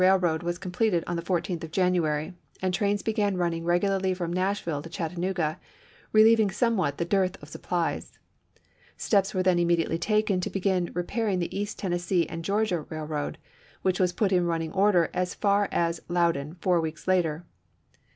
[0.01, 4.81] Eailroad was completed on the 14th of January; and trains began running regularly from Nashville
[4.81, 5.59] to Chattanooga,
[6.11, 8.17] relieving somewhat the dearth of sup plies.
[8.97, 13.37] Steps were then immediately taken to begin repairing the East Tennessee and Georgia Railroad,
[13.83, 17.45] which was put in running order as far as Loudon four weeks later.